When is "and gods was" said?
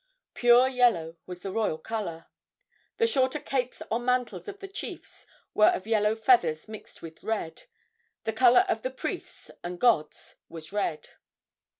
9.63-10.73